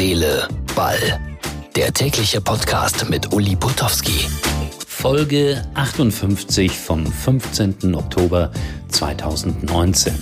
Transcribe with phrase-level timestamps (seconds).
[0.00, 1.20] Seele, Ball.
[1.76, 4.30] Der tägliche Podcast mit Uli Putowski.
[4.86, 7.94] Folge 58 vom 15.
[7.94, 8.50] Oktober
[8.88, 10.14] 2019.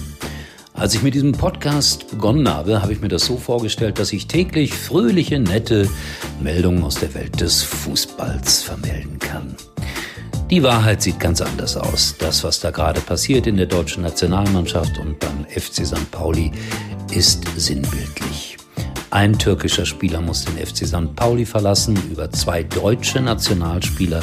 [0.74, 4.26] Als ich mit diesem Podcast begonnen habe, habe ich mir das so vorgestellt, dass ich
[4.26, 5.88] täglich fröhliche, nette
[6.42, 9.54] Meldungen aus der Welt des Fußballs vermelden kann.
[10.50, 12.16] Die Wahrheit sieht ganz anders aus.
[12.18, 16.10] Das, was da gerade passiert in der deutschen Nationalmannschaft und beim FC St.
[16.10, 16.50] Pauli,
[17.12, 18.57] ist sinnbildlich.
[19.10, 21.16] Ein türkischer Spieler muss den FC St.
[21.16, 21.98] Pauli verlassen.
[22.10, 24.20] Über zwei deutsche Nationalspieler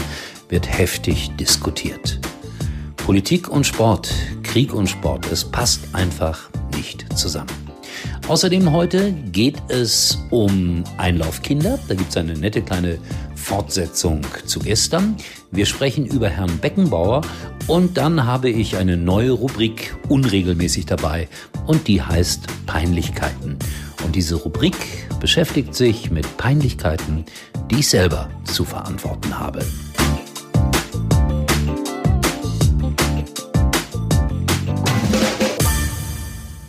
[0.49, 2.19] wird heftig diskutiert.
[2.97, 7.49] Politik und Sport, Krieg und Sport, es passt einfach nicht zusammen.
[8.27, 11.79] Außerdem heute geht es um Einlaufkinder.
[11.87, 12.99] Da gibt es eine nette kleine
[13.35, 15.17] Fortsetzung zu gestern.
[15.51, 17.21] Wir sprechen über Herrn Beckenbauer
[17.65, 21.27] und dann habe ich eine neue Rubrik unregelmäßig dabei
[21.65, 23.57] und die heißt Peinlichkeiten.
[24.03, 24.75] Und diese Rubrik
[25.19, 27.25] beschäftigt sich mit Peinlichkeiten,
[27.71, 29.65] die ich selber zu verantworten habe.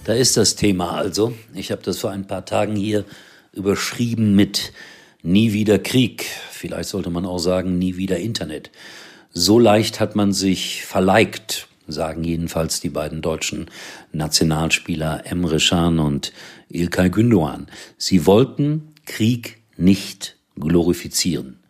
[0.04, 1.34] Da ist das Thema also.
[1.52, 3.04] Ich habe das vor ein paar Tagen hier
[3.52, 4.72] überschrieben mit
[5.22, 6.24] Nie wieder Krieg.
[6.52, 8.70] Vielleicht sollte man auch sagen, nie wieder Internet.
[9.32, 13.66] So leicht hat man sich verleigt, sagen jedenfalls die beiden deutschen
[14.12, 16.32] Nationalspieler Emre Can und
[16.68, 17.66] Ilkay Gündoğan.
[17.96, 21.60] Sie wollten Krieg nicht glorifizieren.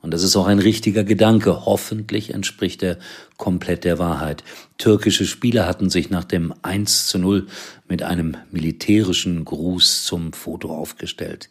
[0.00, 1.66] Und das ist auch ein richtiger Gedanke.
[1.66, 2.98] Hoffentlich entspricht er
[3.36, 4.44] komplett der Wahrheit.
[4.78, 7.48] Türkische Spieler hatten sich nach dem 1 zu 0
[7.88, 11.48] mit einem militärischen Gruß zum Foto aufgestellt.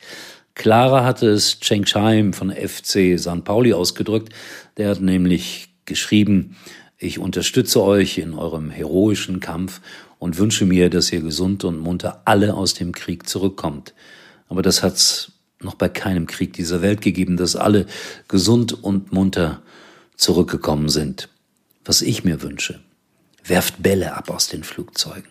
[0.56, 3.44] Klarer hatte es Cenk Chaim von FC St.
[3.44, 4.34] Pauli ausgedrückt.
[4.78, 6.56] Der hat nämlich geschrieben,
[6.98, 9.82] ich unterstütze euch in eurem heroischen Kampf
[10.20, 13.94] und wünsche mir, dass ihr gesund und munter alle aus dem Krieg zurückkommt.
[14.50, 17.86] Aber das hat's noch bei keinem Krieg dieser Welt gegeben, dass alle
[18.28, 19.62] gesund und munter
[20.16, 21.30] zurückgekommen sind.
[21.86, 22.80] Was ich mir wünsche,
[23.44, 25.30] werft Bälle ab aus den Flugzeugen.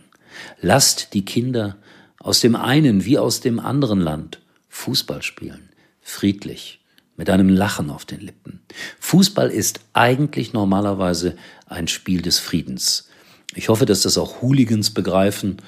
[0.60, 1.76] Lasst die Kinder
[2.19, 5.71] aus dem einen wie aus dem anderen Land Fußball spielen,
[6.03, 6.81] friedlich,
[7.16, 8.60] mit einem Lachen auf den Lippen.
[9.00, 13.09] Fußball ist eigentlich normalerweise ein Spiel des Friedens.
[13.54, 15.59] Ich hoffe, dass das auch Hooligans begreifen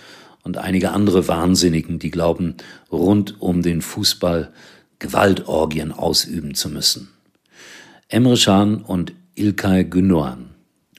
[0.42, 2.56] und einige andere Wahnsinnigen, die glauben,
[2.92, 4.53] rund um den Fußball
[4.98, 7.08] Gewaltorgien ausüben zu müssen.
[8.08, 10.47] Emre Can und Ilkay Gündoğan,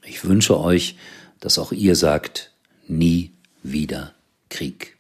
[0.06, 0.96] ich wünsche euch,
[1.40, 2.52] dass auch ihr sagt,
[2.88, 3.32] nie
[3.64, 4.14] wieder
[4.50, 4.99] Krieg.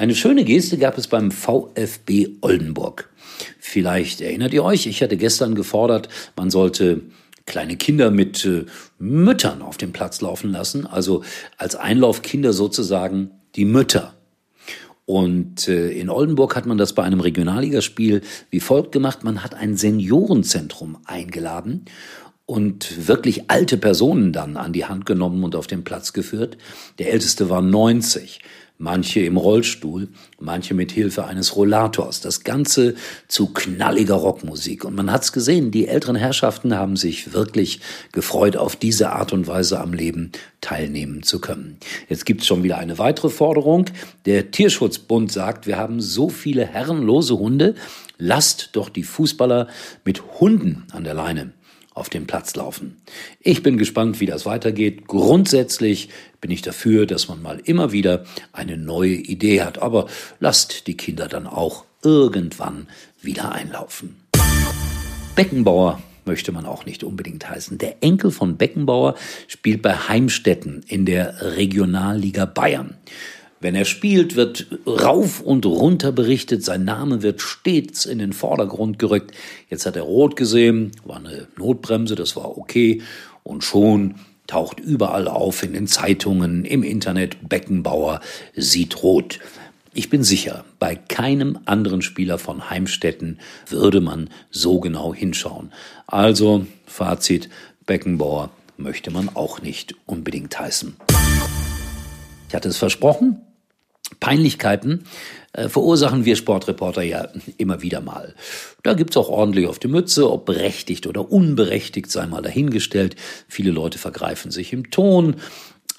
[0.00, 3.10] Eine schöne Geste gab es beim VfB Oldenburg.
[3.58, 7.02] Vielleicht erinnert ihr euch, ich hatte gestern gefordert, man sollte
[7.44, 8.64] kleine Kinder mit äh,
[8.98, 11.22] Müttern auf dem Platz laufen lassen, also
[11.58, 14.14] als Einlaufkinder sozusagen die Mütter.
[15.04, 19.22] Und äh, in Oldenburg hat man das bei einem Regionalligaspiel wie folgt gemacht.
[19.22, 21.84] Man hat ein Seniorenzentrum eingeladen
[22.46, 26.56] und wirklich alte Personen dann an die Hand genommen und auf den Platz geführt.
[26.98, 28.40] Der älteste war 90
[28.80, 30.08] manche im Rollstuhl,
[30.40, 32.22] manche mit Hilfe eines Rollators.
[32.22, 32.94] Das Ganze
[33.28, 34.86] zu knalliger Rockmusik.
[34.86, 37.80] Und man hat's gesehen, die älteren Herrschaften haben sich wirklich
[38.12, 40.32] gefreut, auf diese Art und Weise am Leben
[40.62, 41.76] teilnehmen zu können.
[42.08, 43.84] Jetzt gibt's schon wieder eine weitere Forderung.
[44.24, 47.74] Der Tierschutzbund sagt, wir haben so viele herrenlose Hunde,
[48.16, 49.68] lasst doch die Fußballer
[50.06, 51.52] mit Hunden an der Leine
[52.00, 53.00] auf dem Platz laufen.
[53.40, 55.06] Ich bin gespannt, wie das weitergeht.
[55.06, 56.08] Grundsätzlich
[56.40, 60.08] bin ich dafür, dass man mal immer wieder eine neue Idee hat, aber
[60.40, 62.88] lasst die Kinder dann auch irgendwann
[63.20, 64.16] wieder einlaufen.
[65.36, 67.78] Beckenbauer möchte man auch nicht unbedingt heißen.
[67.78, 69.14] Der Enkel von Beckenbauer
[69.46, 72.96] spielt bei Heimstetten in der Regionalliga Bayern.
[73.62, 78.98] Wenn er spielt, wird rauf und runter berichtet, sein Name wird stets in den Vordergrund
[78.98, 79.32] gerückt.
[79.68, 83.02] Jetzt hat er rot gesehen, war eine Notbremse, das war okay.
[83.42, 84.14] Und schon
[84.46, 88.20] taucht überall auf in den Zeitungen, im Internet, Beckenbauer
[88.56, 89.40] sieht rot.
[89.92, 95.70] Ich bin sicher, bei keinem anderen Spieler von Heimstetten würde man so genau hinschauen.
[96.06, 97.50] Also, Fazit,
[97.84, 98.48] Beckenbauer
[98.78, 100.96] möchte man auch nicht unbedingt heißen.
[102.48, 103.42] Ich hatte es versprochen,
[104.18, 105.04] Peinlichkeiten
[105.52, 108.34] äh, verursachen wir Sportreporter ja immer wieder mal.
[108.82, 113.16] Da gibt's auch ordentlich auf die Mütze, ob berechtigt oder unberechtigt, sei mal dahingestellt.
[113.48, 115.36] Viele Leute vergreifen sich im Ton.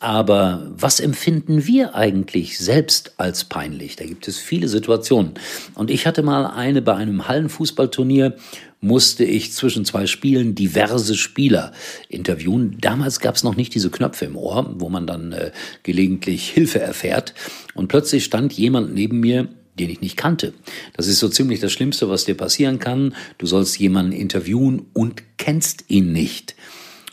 [0.01, 3.97] Aber was empfinden wir eigentlich selbst als peinlich?
[3.97, 5.35] Da gibt es viele Situationen.
[5.75, 8.35] Und ich hatte mal eine bei einem Hallenfußballturnier,
[8.79, 11.71] musste ich zwischen zwei Spielen diverse Spieler
[12.09, 12.77] interviewen.
[12.81, 15.51] Damals gab es noch nicht diese Knöpfe im Ohr, wo man dann äh,
[15.83, 17.35] gelegentlich Hilfe erfährt.
[17.75, 19.49] Und plötzlich stand jemand neben mir,
[19.79, 20.55] den ich nicht kannte.
[20.97, 23.13] Das ist so ziemlich das Schlimmste, was dir passieren kann.
[23.37, 26.55] Du sollst jemanden interviewen und kennst ihn nicht.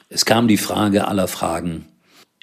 [0.09, 1.85] Es kam die Frage aller Fragen.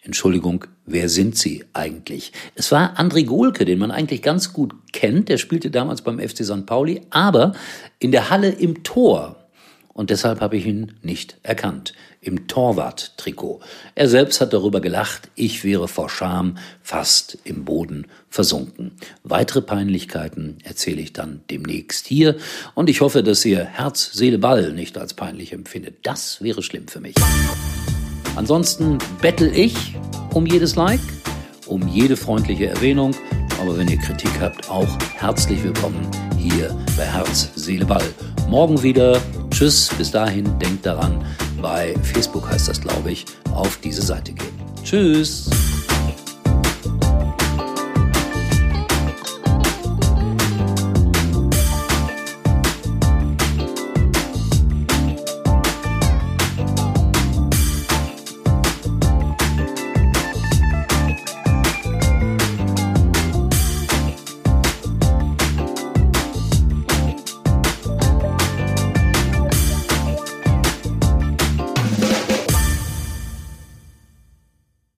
[0.05, 2.31] Entschuldigung, wer sind Sie eigentlich?
[2.53, 5.29] Es war André Gohlke, den man eigentlich ganz gut kennt.
[5.29, 6.67] Der spielte damals beim FC St.
[6.67, 7.53] Pauli, aber
[7.97, 9.35] in der Halle im Tor.
[9.93, 11.93] Und deshalb habe ich ihn nicht erkannt.
[12.21, 13.61] Im Torwart-Trikot.
[13.95, 18.91] Er selbst hat darüber gelacht, ich wäre vor Scham fast im Boden versunken.
[19.23, 22.35] Weitere Peinlichkeiten erzähle ich dann demnächst hier.
[22.75, 25.97] Und ich hoffe, dass ihr Herz, Seele, Ball nicht als peinlich empfindet.
[26.03, 27.15] Das wäre schlimm für mich.
[28.35, 29.95] Ansonsten bettel ich
[30.33, 30.99] um jedes Like,
[31.67, 33.15] um jede freundliche Erwähnung.
[33.61, 34.87] Aber wenn ihr Kritik habt, auch
[35.17, 36.05] herzlich willkommen
[36.37, 38.13] hier bei Herz, Seele, Ball.
[38.49, 39.21] Morgen wieder.
[39.49, 39.89] Tschüss.
[39.97, 41.23] Bis dahin, denkt daran,
[41.61, 44.53] bei Facebook heißt das, glaube ich, auf diese Seite gehen.
[44.83, 45.49] Tschüss.